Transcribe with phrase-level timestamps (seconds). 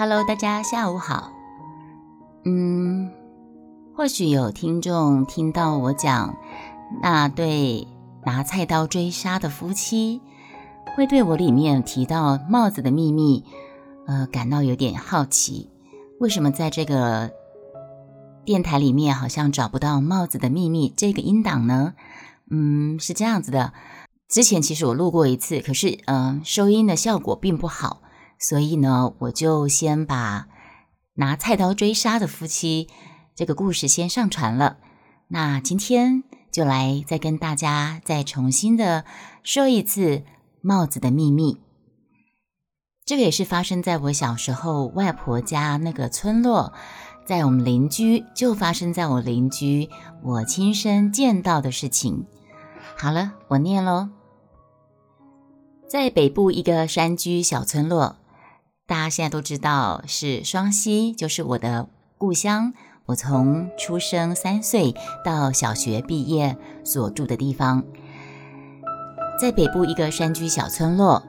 [0.00, 1.30] Hello，大家下午好。
[2.46, 3.10] 嗯，
[3.94, 6.38] 或许有听众听到我讲
[7.02, 7.86] 那对
[8.24, 10.22] 拿菜刀追杀的夫妻，
[10.96, 13.44] 会对我里面提到帽子的秘密，
[14.06, 15.68] 呃，感到有点好奇。
[16.18, 17.30] 为什么在这个
[18.46, 21.92] 电台里面好像找不到帽子的秘密这个音档呢？
[22.50, 23.74] 嗯，是这样子的。
[24.30, 28.00] 之前其实我录过一次，可是嗯，收音的效果并不好。
[28.40, 30.48] 所以呢，我就先把
[31.14, 32.88] 拿菜刀追杀的夫妻
[33.36, 34.78] 这个故事先上传了。
[35.28, 39.04] 那今天就来再跟大家再重新的
[39.42, 40.22] 说一次
[40.62, 41.60] 帽子的秘密。
[43.04, 46.72] 这个也是发生在我小时候外婆家那个村落，
[47.26, 49.90] 在我们邻居就发生在我邻居
[50.22, 52.26] 我亲身见到的事情。
[52.96, 54.08] 好了，我念喽，
[55.88, 58.16] 在北部一个山居小村落。
[58.90, 61.86] 大家现在都知道是双溪，就是我的
[62.18, 62.72] 故乡。
[63.06, 67.84] 我从出生三岁到小学毕业所住的地方，
[69.40, 71.22] 在北部一个山居小村落，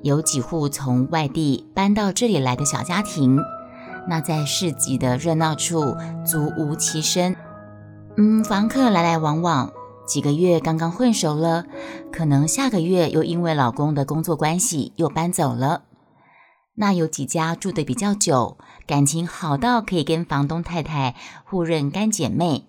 [0.00, 3.40] 有几户从外地搬到这里来的小家庭。
[4.08, 7.34] 那在市集的热闹处，租屋栖身。
[8.16, 9.72] 嗯，房客来来往往，
[10.06, 11.64] 几个月刚刚混熟了，
[12.12, 15.82] 可能下个月又因为老公的工作关系又搬走了。
[16.80, 22.66] 那有几家住的比较久，感情好到可以跟房东太太互认干姐妹，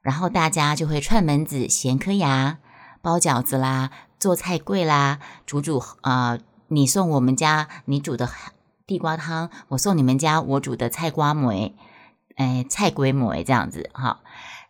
[0.00, 2.56] 然后大家就会串门子闲颗牙，
[3.02, 8.30] 包饺子啦，做菜柜啦，煮煮啊，你送我们家你煮的
[8.86, 11.76] 地瓜汤，我送你们家我煮的菜瓜梅，
[12.36, 14.20] 哎，菜龟梅这样子哈，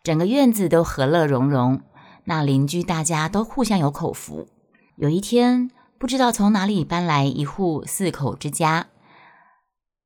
[0.03, 1.81] 整个院子都和乐融融，
[2.25, 4.49] 那邻居大家都互相有口福。
[4.97, 5.71] 有一天。
[5.99, 8.87] 不知道从哪里搬来一户四口之家，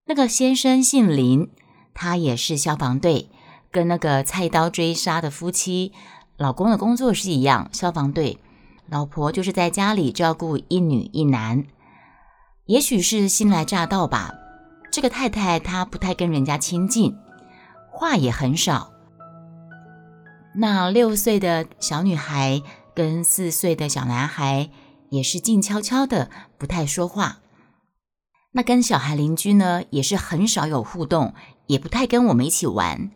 [0.08, 1.52] 那个先生姓林，
[1.94, 3.30] 他也是消防队，
[3.72, 5.94] 跟那个菜刀追杀的夫妻
[6.36, 8.40] 老公的工作是一样，消防队，
[8.90, 11.64] 老婆就是在家里照顾一女一男。
[12.66, 14.34] 也许是新来乍到吧，
[14.92, 17.16] 这个太太她不太跟人家亲近，
[17.92, 18.92] 话也很少。
[20.56, 22.64] 那六岁的小女孩
[22.96, 24.72] 跟四岁的小男孩。
[25.14, 27.38] 也是静悄悄的，不太说话。
[28.54, 31.36] 那跟小孩邻居呢，也是很少有互动，
[31.68, 33.12] 也不太跟我们一起玩。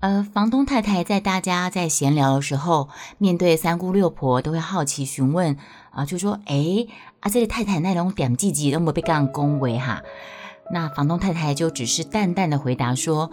[0.00, 5.56] 呃，房东太太在大家在闲聊的时候，面对三姑六婆，都会好奇询问
[5.92, 6.86] 啊，就说：“哎，
[7.20, 10.02] 啊，这个太太那种点积极都没被干恭维哈。”
[10.70, 13.30] 那房东太太就只是淡淡的回答说：“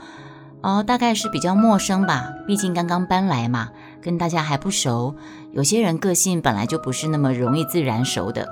[0.63, 5.17] 哦，大概是比较陌生吧，毕竟刚刚搬来嘛。”跟大家还不熟，
[5.57, 8.47] 有些人个性本来就不是那么容易自然熟的，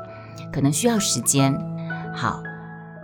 [0.51, 1.55] 可能需要时间。
[2.15, 2.41] 好，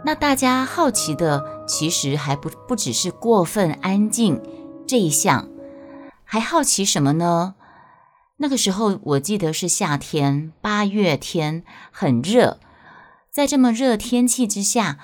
[0.03, 4.41] 那大家好奇的其实还不不只是过分安静
[4.87, 5.47] 这一项，
[6.23, 7.53] 还好奇什么呢？
[8.37, 12.57] 那个时候我记得是夏天，八月天很热，
[13.29, 14.97] 在这么热天气之下，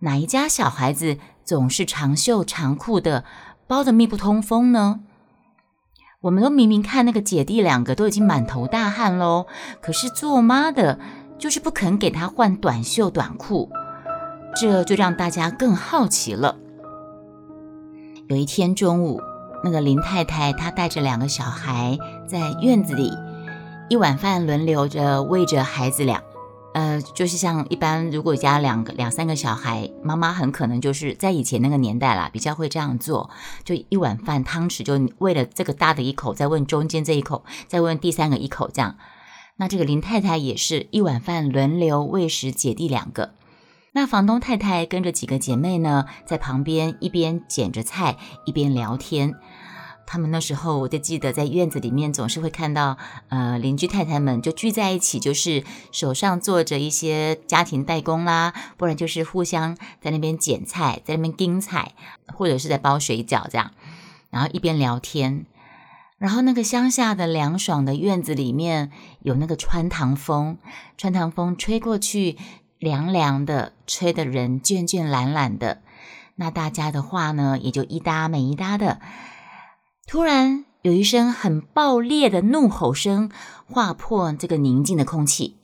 [0.00, 3.24] 哪一家小孩子总是长袖长裤的，
[3.68, 5.02] 包的密不通风呢？
[6.22, 9.46] 我们都明明看那个姐弟两个都已经满头大汗喽，
[9.80, 10.98] 可是做妈的
[11.38, 13.70] 就是不肯给他换短袖短裤，
[14.54, 16.58] 这就让大家更好奇了。
[18.28, 19.18] 有一天中午，
[19.64, 21.98] 那个林太太她带着两个小孩
[22.28, 23.10] 在院子里，
[23.88, 26.22] 一碗饭轮流着喂着孩子俩。
[26.72, 33.28] 呃，就是像一般，如果家两个两三个小孩，妈妈很可能就是在以前那个年代啦，比较会这样做，
[33.64, 38.96] 就一碗饭汤匙，就为了这个大的一口，再问中间这一口，再问第三个一口这样。
[39.56, 43.34] 那这个林太太也是一碗饭轮流喂食姐弟两个，
[43.92, 48.16] 那房东太太跟着几个姐妹呢，在旁边一边捡着菜，
[48.46, 49.34] 一边聊天。
[50.12, 52.98] 他们那时候，我就记得在院子里面总是会看到，
[53.28, 55.62] 呃，邻居太太们就聚在一起，就是
[55.92, 61.92] 手上做着一些家庭代工啦，不然就是互相在那边剪菜，在那边盯菜，
[62.26, 63.70] 或者是在包水饺这样，
[64.30, 65.46] 然后一边聊天。
[66.18, 68.90] 然后那个乡下的凉爽的院子里面
[69.20, 70.58] 有那个穿堂风，
[70.98, 72.36] 穿堂风吹过去，
[72.80, 75.80] 凉凉的，吹的人倦倦懒懒的。
[76.34, 79.00] 那大家的话呢，也就一搭没一搭的。
[80.10, 83.30] 突然有一声很爆裂的怒吼声
[83.68, 85.56] 划破这个宁静的空气，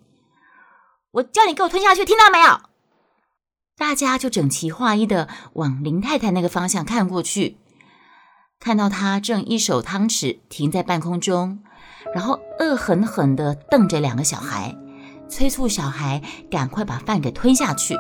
[1.10, 2.60] 我叫你给我吞下去，听到没有？
[3.76, 7.56] 大家就整齐划一的往林太太那个方向看过去，
[8.60, 11.58] 看到她正一手汤匙停在半空中，
[12.14, 14.76] 然后恶狠狠的瞪着两个小孩，
[15.28, 17.96] 催促小孩赶快把饭给吞下去。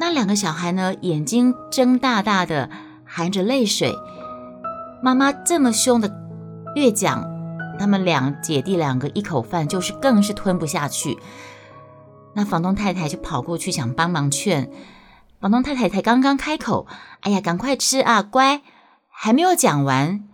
[0.00, 2.70] 那那两个小孩呢，眼睛睁大大的，
[3.04, 3.94] 含着泪水。
[5.02, 6.10] 妈妈这么凶的
[6.74, 7.24] 越讲，
[7.78, 11.18] 他们两姐弟两个一口饭就是更是吞不下去。
[12.34, 14.70] 那房东太太就跑过去想帮忙劝，
[15.40, 16.86] 房东太太才刚刚开口
[17.22, 18.62] ：“哎呀，赶快吃啊，乖！”
[19.10, 20.24] 还没有讲完，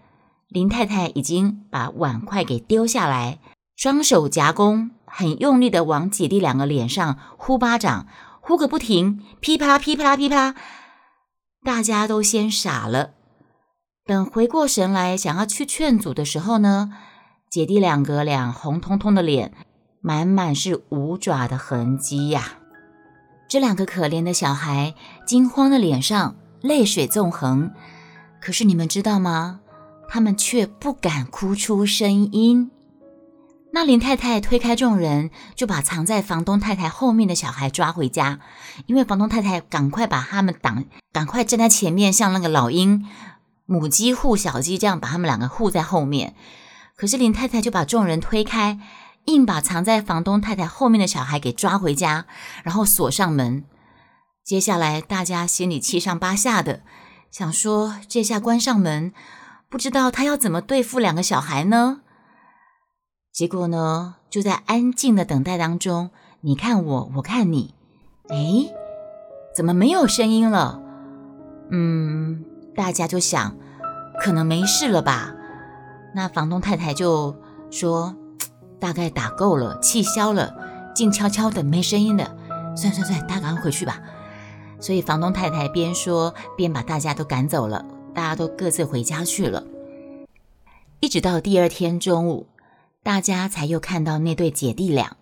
[0.48, 3.38] 林太太已经把碗筷给丢下来，
[3.76, 8.06] 双手夹弓，很用力的往姐弟两个脸上呼巴掌，
[8.40, 10.54] 呼个不停，噼啪噼啪噼啪，
[11.64, 13.10] 大家都先傻了。
[14.06, 16.92] 等回过神来，想要去劝阻的时候呢，
[17.48, 19.54] 姐弟两个脸红彤彤的脸，
[20.02, 22.58] 满满是五爪的痕迹呀。
[23.48, 24.94] 这两个可怜的小孩，
[25.26, 27.72] 惊慌的脸上泪水纵横。
[28.42, 29.60] 可是你们知道吗？
[30.06, 32.70] 他们却不敢哭出声音。
[33.72, 38.40] 那林太太推开众人，就把藏在房东太太后面的小孩抓回家，
[38.84, 43.06] 因为房东太太赶快把他们挡，赶快站在前面，像那个老鹰。
[43.66, 46.34] 母鸡护小鸡，这样把他们两个护在后面。
[46.96, 48.78] 可是林太太就把众人推开，
[49.24, 52.26] 硬把藏在房东太太后面的小孩给抓回家，
[52.62, 53.64] 然后锁上门。
[54.44, 56.82] 接下来大家心里七上八下的，
[57.30, 59.12] 想说这下关上门，
[59.68, 62.02] 不知道他要怎么对付两个小孩呢？
[63.32, 66.10] 结果呢，就在安静的等待当中，
[66.42, 67.74] 你看我，我看你，
[68.28, 68.72] 哎，
[69.56, 70.80] 怎么没有声音了？
[71.70, 72.44] 嗯。
[72.76, 73.56] 大家就想，
[74.20, 75.34] 可能没事了吧？
[76.14, 77.36] 那房东太太就
[77.70, 78.14] 说，
[78.80, 80.54] 大概打够了，气消了，
[80.94, 82.36] 静悄悄的，没声音的。
[82.76, 84.00] 算算算，大家赶快回去吧。
[84.80, 89.62] 所以房东太太边说边把大家都赶走了，大家都各自回家去了。
[91.00, 92.48] 一直到第二天中午，
[93.02, 95.16] 大家才又看到那对姐弟俩，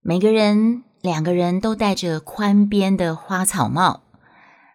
[0.00, 4.02] 每个人两个人都戴着宽边的花草帽。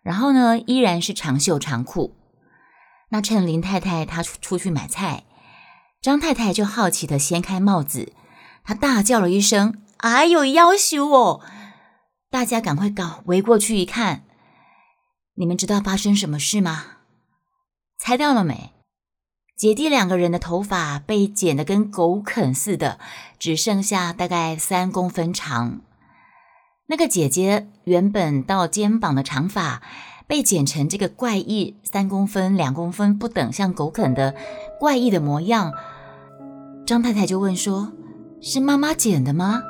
[0.04, 2.16] 然后呢，依然是长袖长裤。
[3.10, 5.24] 那趁林太太她出出去买菜，
[6.02, 8.14] 张太太就好奇的掀开帽子，
[8.64, 11.42] 她大叫了一声：“哎呦，要羞哦！”
[12.32, 14.24] 大家赶快搞围过去一看，
[15.36, 16.86] 你们知道发生什么事吗？
[18.00, 18.72] 猜到了没？
[19.58, 23.00] 姐弟两个人的头发被剪得跟狗啃似的，
[23.38, 25.82] 只剩下大概三公分长。
[26.92, 29.82] 那个姐姐原本到肩膀的长发，
[30.28, 34.36] 被剪成这个怪异三公分、两公分不等，像狗啃的
[34.78, 35.72] 怪异的模样。
[36.86, 37.94] 张太太就问说
[38.44, 39.62] ：“是妈妈剪的吗？”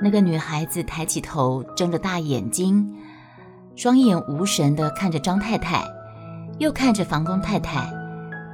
[0.00, 2.94] 那个女孩子抬起头，睁着大眼睛，
[3.74, 5.84] 双眼无神的看着张太太，
[6.60, 7.92] 又看着房东太太，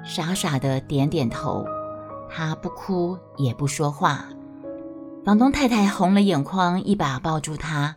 [0.03, 1.63] 傻傻的点点头。
[2.31, 4.25] 她不哭也不说话。
[5.25, 7.97] 房东太太红了眼眶，一把抱住他，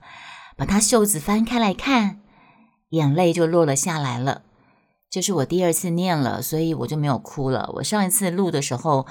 [0.55, 2.21] 把他袖子翻开来看，
[2.91, 4.43] 眼泪就落了下来了。
[5.09, 7.69] 这是我第二次念了，所以我就没有哭了。
[7.75, 9.05] 我上一次录的时候，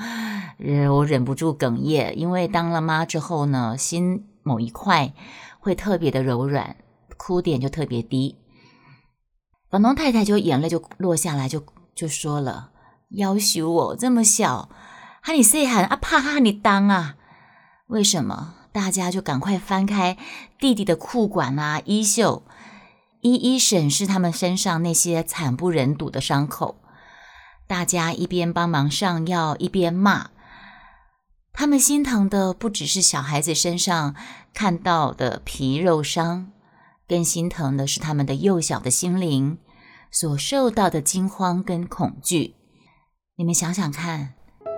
[0.91, 5.13] 我忍不住哽咽，因为当了妈之后呢，心某一块
[5.61, 6.77] 会特别的柔软，
[7.19, 8.39] 哭点就特别低。
[9.71, 11.63] 房东太太就眼泪就落下来，就
[11.95, 12.71] 就说了
[13.13, 14.71] ：“要求我这么小，
[15.21, 17.17] 喊你细喊啊，怕喊你当啊。”
[17.89, 20.19] 为什么大家就赶快翻开
[20.59, 22.43] 弟弟的裤管啊、衣袖，
[23.21, 26.81] 一一审视他们身上那些惨不忍睹的伤口？
[27.69, 30.31] 大家一边帮忙上药，一边骂。
[31.53, 34.15] 他们心疼的不只是小孩子身上
[34.53, 36.53] 看到的皮肉伤，
[37.09, 39.59] 更心疼的是他们的幼小的心灵
[40.11, 42.57] 所受到的惊慌跟恐惧。
[43.37, 44.35] 你们想想看，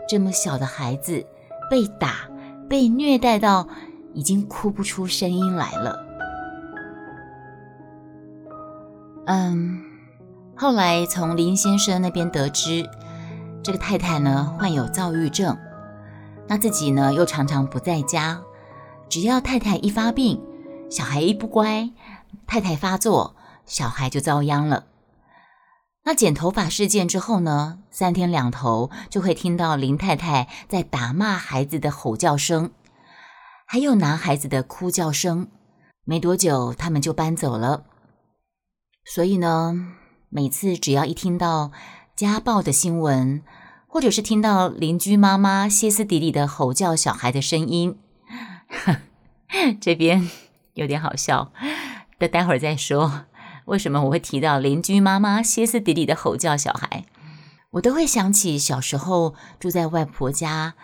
[0.08, 1.26] 这么小的孩子
[1.70, 2.28] 被打。
[2.68, 3.66] 被虐待到
[4.12, 6.04] 已经哭不出声音来了。
[9.26, 9.82] 嗯，
[10.56, 12.88] 后来从林先生那边得知，
[13.62, 15.56] 这个太太呢患有躁郁症，
[16.46, 18.40] 那自己呢又常常不在家，
[19.08, 20.40] 只要太太一发病，
[20.90, 21.90] 小孩一不乖，
[22.46, 24.84] 太太发作，小孩就遭殃了。
[26.08, 27.80] 那剪头发事件之后呢？
[27.90, 32.70] 三天两头就会听到林太太在打骂孩子的吼叫声，
[33.66, 35.48] 还有男孩子的哭叫声。
[36.04, 37.84] 没多久，他们就搬走了。
[39.04, 39.74] 所以呢，
[40.30, 41.72] 每次只要一听到
[42.16, 43.42] 家暴的新闻，
[43.86, 47.98] 或者是听到邻居妈妈歇斯底里的吼叫小孩的声音，
[49.78, 50.30] 这边
[50.72, 51.52] 有点好笑，
[52.18, 53.26] 等待会儿再说。
[53.68, 57.04] 为什么我会提到邻居妈妈歇斯底里的吼叫小孩？
[57.72, 60.74] 我都会想起小时候住在外婆家，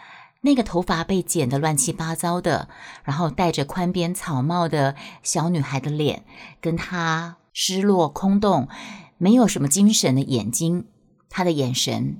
[0.43, 2.69] 那个头发被剪得乱七八糟的，
[3.03, 6.25] 然后戴着宽边草帽的小女孩的脸，
[6.61, 8.69] 跟她失落、空洞、
[9.17, 10.85] 没有什么精神的眼睛，
[11.31, 12.19] 她的眼神。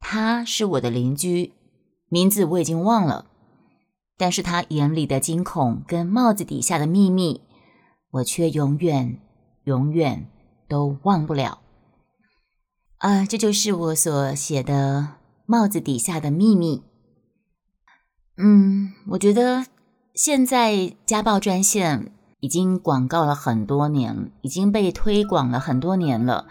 [0.00, 1.52] 她是我的邻居，
[2.08, 3.26] 名字我已经忘了，
[4.16, 7.42] 但是她眼里的惊恐跟帽子底下的秘密，
[8.12, 9.20] 我却永远、
[9.68, 10.26] 永远
[10.66, 11.58] 都忘不了。
[12.96, 15.08] 啊，这就是我所写的
[15.44, 16.78] 《帽子底下的秘密》。
[18.38, 19.66] 嗯，我觉得
[20.14, 22.10] 现在家暴专线
[22.40, 26.46] 已经广告了很多年，已经被推广了很多年了。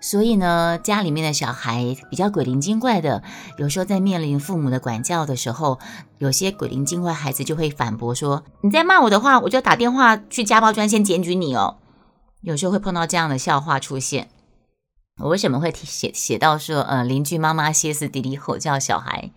[0.00, 3.22] 所以呢，家里面的小孩比较鬼灵精怪的，
[3.58, 5.78] 有时候在面临父母的管教的时候，
[6.18, 11.78] 有些鬼灵精怪孩子就会反驳说：“你在骂我的话，我就打电话去家暴专线检举你哦。”
[12.46, 14.28] 有时候会碰到这样的笑话出现。
[15.18, 19.32] 我为什么会写写到说，呃，邻居妈妈歇斯底里吼叫小孩？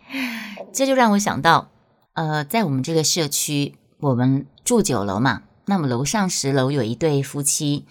[0.71, 1.69] 这就让我想到。
[2.13, 5.41] 呃，在我们这个社区，我们住九楼嘛。
[5.65, 7.87] 那么楼上十楼有一对夫妻，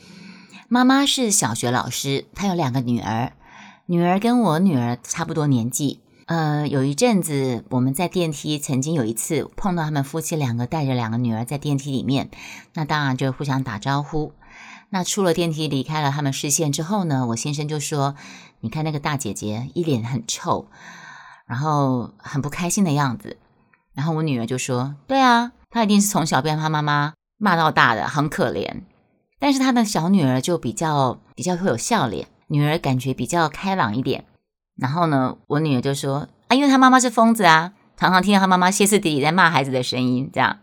[0.69, 3.33] 妈妈是小学老师，她有两个女儿，
[3.87, 5.99] 女儿跟我女儿差不多年纪。
[6.27, 12.31] 呃，有一阵子我们在电梯，曾经有一次碰到他们夫妻两个带着两个女儿在电梯里面，
[12.75, 14.33] 那当然就互相打招呼。
[14.91, 18.15] 那出了电梯离开了他们视线之后呢，我先生就说
[18.61, 20.67] ：“你看那个大姐姐一脸很臭，
[21.47, 23.37] 然后很不开心的样子。”
[23.95, 28.83] 然后我女儿就说：“对啊，她一定是从小被她妈妈骂到大的，很可怜。
[29.39, 34.25] 但是她的小女儿就比较比较会有笑脸，女儿感觉比较开朗一点。
[34.77, 40.31] 然后呢，我女儿就说：啊，因为她妈妈是疯子啊，常常听到她妈妈歇斯底里在骂孩子的声音。
[40.33, 40.61] 这样，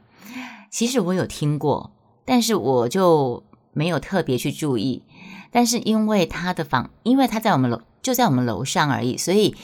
[0.72, 1.91] 其实我有听过，
[2.25, 3.44] 但是我就
[3.75, 5.03] 没有特别去注意。
[5.51, 9.55] 但是因为他的房，因为他在我们楼就在我们楼上而已，所以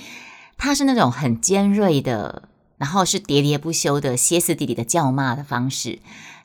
[0.55, 2.43] 他是那种很尖锐的。”
[2.81, 5.99] 然后是喋喋不休的歇斯底里的叫骂的方式，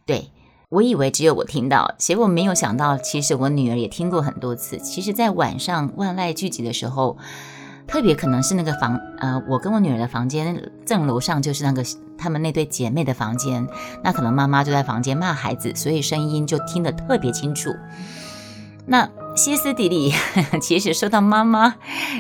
[0.04, 0.30] 对
[0.68, 4.76] 我以为只有我听到，结果没有想到，其实我女儿也听过很多次。
[4.76, 7.16] 其实，在晚上万籁俱寂的时候，
[7.86, 11.84] 特别可能是那个房，呃，我跟我女儿的房间正楼上就是那个
[12.18, 13.66] 他们那对姐妹的房间，
[14.02, 17.74] 那可能妈妈就在房间骂孩子，所以声音就听得特别清楚。
[18.86, 20.12] 那歇斯底里，
[20.60, 21.76] 其实说到妈妈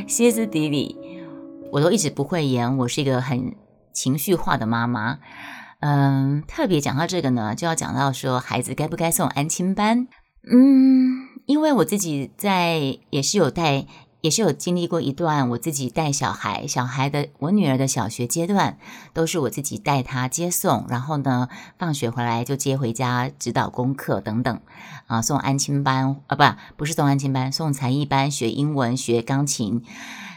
[0.06, 0.96] 歇斯底里，
[1.72, 3.54] 我都一直不会演，我是一个很。
[3.96, 5.20] 情绪化的妈妈，
[5.80, 10.06] 嗯，特别讲到这个呢，就要讲到说孩子该不该送安亲班。
[10.52, 13.86] 嗯，因为我自己在也是有带，
[14.26, 18.76] 也是有经历过一段我自己带小孩，小孩的我女儿的小学阶段，
[19.12, 24.60] 都是我自己带她接送，然后呢，放学回来就接回家指导功课等等，
[25.06, 26.42] 啊，送安亲班啊，不，
[26.78, 29.84] 不是送安亲班，送才艺班，学英文、学钢琴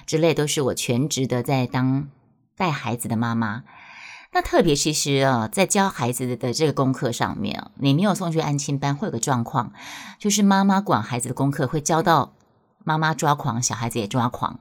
[0.05, 2.07] 之类，都是我全职的在当。
[2.55, 3.63] 带孩子的妈妈，
[4.33, 9.71] 那特别其实啊，在教孩子的这个功课上面你没有送去安亲班，会有个状况，
[10.17, 12.33] 就是妈妈管孩子的功课会教到
[12.89, 14.59] 妈妈抓狂，小孩子也抓狂，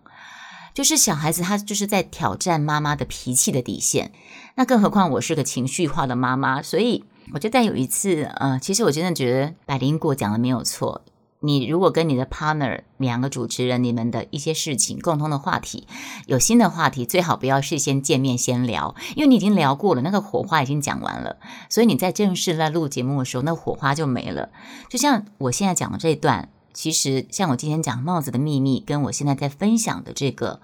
[0.74, 4.12] 就是小孩子他就是在挑战妈妈的脾气的底线。
[4.56, 11.00] 那更何况我是个情绪化的妈妈，所以我就在有一次，呃，其实我真的觉得百灵果讲的没有错。
[11.40, 15.86] 你如果跟你的 partner 两个主持人，你们的一些事情共同的话题，
[16.26, 21.36] 有新的话题，最好不要事先见面先聊，因为你已经聊过了，那个火花已经讲完了，
[21.70, 24.50] 所以你在正式在录节目的时候，那火花就没了。
[24.90, 30.60] 就像我现在讲的这段，其实像我今天讲帽子的秘密，跟我现在在分享的这个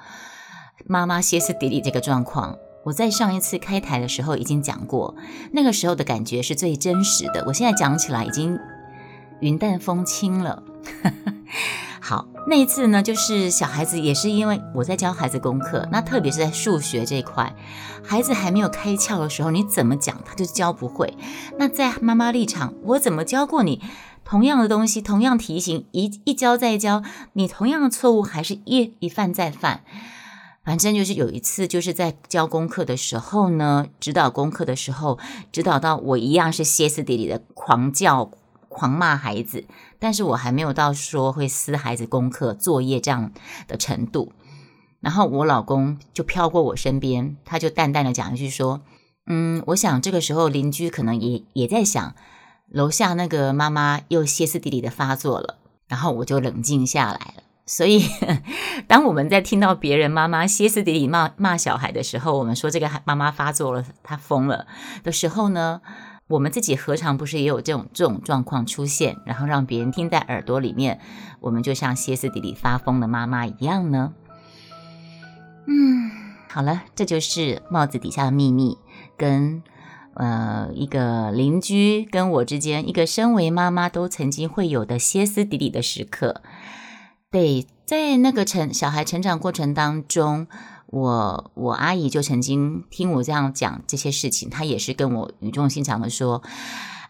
[0.86, 5.16] 妈妈歇斯底里这个状况，我在上一次开台的时候已经讲过，
[5.50, 7.42] 那个时候的感觉是最真实的。
[7.48, 8.56] 我现在讲起来已经。
[9.40, 10.62] 云淡风轻了。
[12.00, 17.52] 好，那一次呢，就是小孩子也是因为我在教孩子功课，那特别是在数学这一块，
[18.04, 21.12] 孩子还没有开窍的时候，你怎么讲他就教不会。
[21.58, 23.82] 那在妈妈立场，我怎么教过你，
[24.24, 27.02] 同样的东西，同样题型，一一教再教，
[27.34, 29.84] 你同样的错误还是一一犯再犯。
[30.64, 35.18] 反正就是有一次，就是在教功课的时候呢，指导功课的时候，
[35.52, 38.30] 指导到我一样是歇斯底里的狂叫。
[38.76, 39.66] 狂骂孩子，
[40.00, 43.30] 但是我还没有到说会撕孩子功课作业这样
[43.68, 44.32] 的程度。
[44.98, 48.82] 然后我老公就飘过我身边，他就淡淡的讲一句说
[49.30, 52.16] ：“嗯，我想这个时候邻居可能也也在想，
[52.68, 57.42] 楼下那个妈妈又歇斯底里的发作了。”然后我就冷静下来了。
[57.66, 58.04] 所以，
[58.86, 64.66] 当我们在听到别人妈妈歇斯底里骂骂小孩的时候，我们说这个妈妈发作了，她疯了
[65.02, 65.80] 的时候呢？
[66.26, 70.98] 我们自己何尝不是也有这种这种状况出现，然后让别人听在耳朵里面，
[71.40, 74.14] 我们就像歇斯底里发疯的妈妈一样呢？
[75.66, 76.10] 嗯，
[76.48, 78.78] 好了，这就是帽子底下的秘密，
[79.18, 79.62] 跟
[80.14, 86.42] 呃一个邻居跟我之间，一个身为妈妈都曾经会有的歇斯底里的时刻。
[87.30, 90.46] 对，在那个成小孩成长过程当中，
[90.86, 96.42] 我我阿姨就曾经听我这样讲这些事情，她也是跟我语重心长的说：“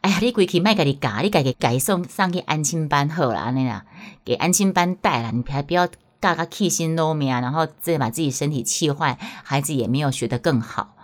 [0.00, 3.84] 哎呀，你归去卖给你嘎，你改给改送上去安亲班好了，那样
[4.24, 5.88] 给安亲班带了，你还不要。”
[6.20, 10.96] 大家气心都没啊，然后再把自己身体气坏，孩子也没有学得更好。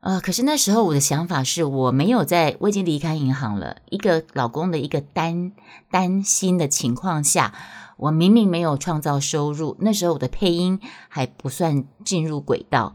[0.00, 5.52] 呃，可是那时候我的想法是我没有在，我已经离开银行了，一个老公的一个担
[5.90, 7.52] 担心的情况下，
[7.98, 12.94] 我明明没有创造收入，那时候我的配音还不算进入轨道，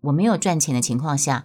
[0.00, 1.44] 我没有赚钱的情况下，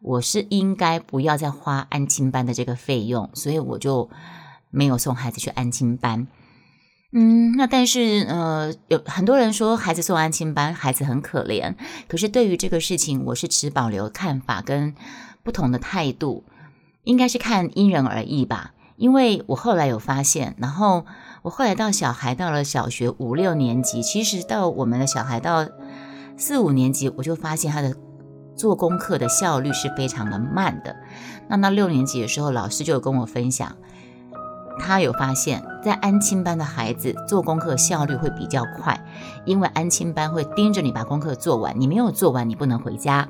[0.00, 4.10] 我是应该不要再花安亲班的这个费用，所以我就
[4.70, 6.26] 没有送孩子去安亲班。
[7.12, 11.74] 嗯，那但是呃，有很多人说孩子送安亲班，孩子很可怜。
[12.06, 14.94] 可是对于这个事情，我是持保留看法跟
[15.42, 16.44] 不同的态度，
[17.02, 18.74] 应该是看因人而异吧。
[18.96, 21.04] 因为我后来有发现，然后
[21.42, 25.66] 我后来到小孩到了小学五六年级，其实到我们的小孩到
[26.36, 27.96] 四五年级，我就发现他的
[28.54, 30.94] 做功课的效率是非常的慢的。
[31.48, 33.74] 那到六年级的时候，老师就有跟我分享。
[34.80, 38.98] 他有发现，在安亲班的孩子做功课效率会比较快，
[39.44, 43.28] 因为安亲班会盯着你把功课做完，你没有做完你不能回家。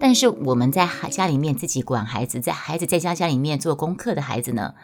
[0.00, 4.74] 但是我们在家里面自己管孩子，在孩子在家家里面做功课的孩子呢，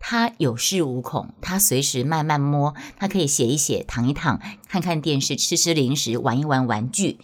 [0.00, 7.18] 他有恃无恐，他随时慢慢摸，他可以写一写，躺一躺，看看电视，吃吃零食，玩一玩玩具。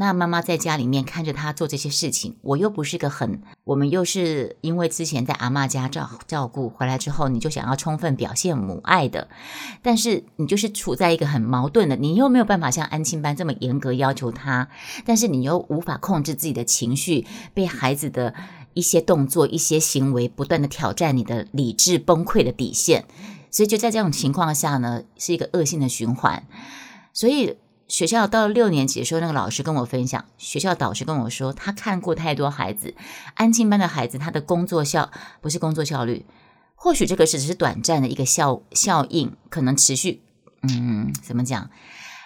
[0.00, 9.26] 那妈妈在家里面看着他做这些事情，我又不是个很，我们又是因为之前在阿妈家照照顾回来之后，你就想要充分表现母爱的，
[9.82, 14.68] 但是你就是处在一个很矛盾的，你又没有办法像安亲班这么严格要求他，
[15.04, 18.32] 但是你又无法控制自己的情绪，被孩子的
[18.74, 23.04] 一些动作、一些行为不断的挑战你的理智崩溃的底线，
[23.50, 26.46] 所以就在这种情况下呢，是一个恶性的循环，
[27.12, 27.56] 所以。
[27.88, 32.94] 学校到六年级的时候，那个老师跟我分享，学校导师跟我说，他看过太多孩子，
[33.34, 36.26] 安静班的孩子，他的工作效不是工作效率，
[36.74, 40.22] 或许这个是只是短暂的一个效效应，可能持续，
[40.62, 41.70] 嗯，怎么讲？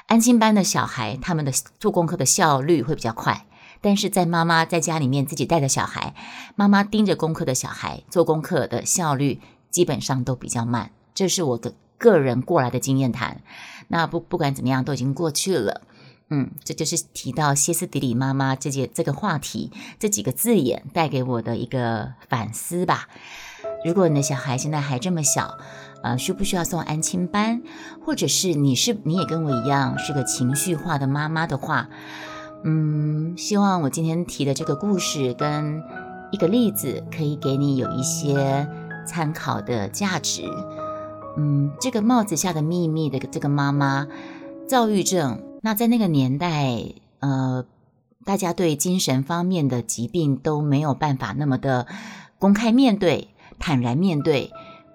[0.08, 3.46] 安静班的小孩，他们的做功课的效率会比较快，
[3.80, 6.14] 但是在妈妈在家里面自己带着小孩，
[6.56, 13.42] 妈妈盯着功课的小孩做功课的效率基本上都比较慢，这是我的个人过来的经验谈。
[13.88, 15.82] 那不不管怎么样，都已经过去了。
[16.30, 23.08] 嗯，这就是提到歇斯底里妈妈这件这个话题，这几个字眼带给我的一个反思吧。
[23.84, 25.58] 如果你的小孩现在还这么小，
[26.02, 27.62] 呃，需不需要送安亲班？
[28.04, 31.90] 或者是你是你也跟我一样是个情绪化的妈妈的话，
[32.64, 35.82] 嗯，希望我今天提的这个故事跟
[36.30, 38.66] 一个例子，可以给你有一些
[39.06, 40.44] 参考的价值。
[41.36, 44.06] 嗯，这个帽子下的秘密的这个妈妈，
[44.68, 45.42] 躁郁症。
[45.62, 46.84] 那在那个年代，
[47.20, 47.64] 呃，
[48.24, 51.86] 大家对精神方面的疾病都没有办法那么的
[52.38, 54.52] 公开面对、坦然面对、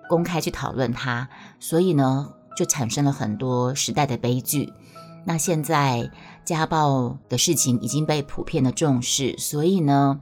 [0.10, 4.74] 公开去讨论它，所以呢，就产生了很多时代的悲剧。
[5.26, 6.12] 那现在
[6.46, 10.22] 家暴的事情已经被普遍的重视，所以呢，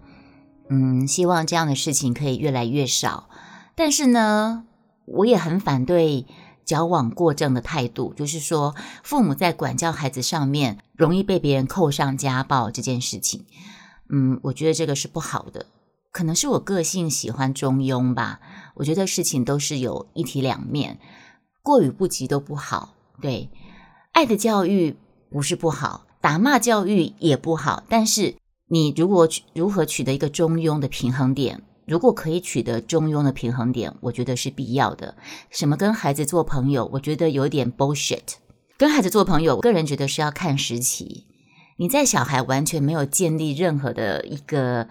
[0.70, 3.30] 嗯，希望这样的事情可以越来越少。
[3.76, 4.66] 但是呢，
[5.06, 6.26] 我也很反对
[6.66, 13.46] 矫枉过正的态度，就是说，父母在管教孩子上面容易被别人扣上家暴这件事情。
[14.10, 15.68] 嗯，我觉得这个是不好的。
[16.12, 18.40] 可能是我个性喜欢中庸吧。
[18.76, 21.00] 我觉得事情都是有一体两面，
[21.62, 22.94] 过与不及都不好。
[23.22, 23.50] 对，
[24.12, 24.96] 爱的教育
[25.30, 27.84] 不是不好，打骂教育也不好。
[27.90, 28.36] 但是
[28.68, 31.62] 你如果如何取得一个中庸的平衡点？
[31.86, 35.16] 如果可以取得中庸的平衡点，我觉得是必要的。
[35.50, 38.36] 什么跟孩子做朋友，我觉得有点 bullshit。
[38.78, 41.28] 跟孩子做朋友，我个人觉得是要看时期。
[41.78, 44.88] 你在小孩完全没有建立任何的一个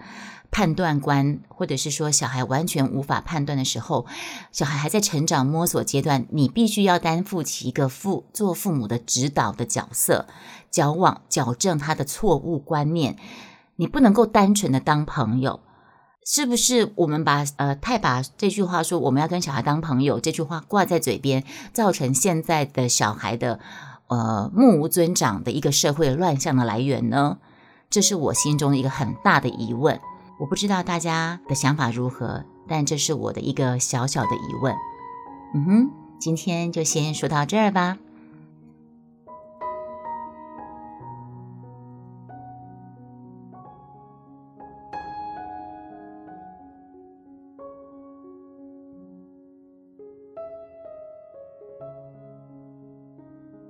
[0.51, 4.05] 判断观，或者是说小孩完全无法判断的时候，
[4.51, 10.27] 小孩还在成长摸索阶段，你必须要担负起一个父做父母的指导的角色，
[10.71, 13.17] 矫枉矫正他的错误观念。
[13.77, 15.59] 你不能够单纯的当朋友。
[16.27, 23.59] 是不是我们把呃太把这句话说我们要跟小孩当朋友这句话挂在嘴边，造成现在的小孩的
[24.07, 27.37] 呃目无尊长的一个社会乱象的来源呢？
[27.91, 29.99] 这是我心中一个很大的疑问。
[30.39, 34.73] 我不知道大家的想法如何，但这是我的一个小小的疑问。
[35.53, 37.97] 嗯哼，今天就先说到这儿吧。